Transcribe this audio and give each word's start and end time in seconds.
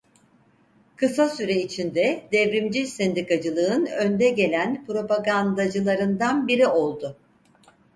Kısa 0.95 1.29
süre 1.29 1.53
içinde 1.61 2.23
devrimci 2.31 2.87
sendikacılığın 2.87 3.85
önde 3.85 4.29
gelen 4.29 4.85
propagandacılarından 4.85 6.47
biri 6.47 6.67
oldu. 6.67 7.17